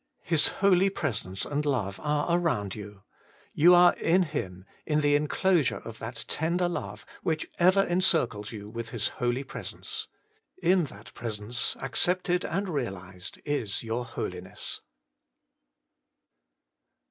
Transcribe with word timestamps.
His 0.23 0.47
Holy 0.47 0.89
Presence 0.89 1.45
and 1.45 1.63
Love 1.63 1.99
are 1.99 2.25
around 2.35 2.73
you. 2.73 3.03
You 3.53 3.75
are 3.75 3.93
in 3.97 4.23
Him, 4.23 4.65
in 4.83 5.01
the 5.01 5.13
enclosure 5.13 5.77
of 5.77 5.99
that 5.99 6.25
tender 6.27 6.67
love, 6.67 7.05
which 7.21 7.47
ever 7.59 7.83
encircles 7.83 8.51
you 8.51 8.67
with 8.67 8.89
His 8.89 9.09
Holy 9.21 9.43
Presence. 9.43 10.07
In 10.59 10.85
that 10.85 11.13
Presence, 11.13 11.77
accepted 11.79 12.43
and 12.43 12.67
realized, 12.67 13.39
Is 13.45 13.83
your 13.83 14.03
holiness. 14.05 14.81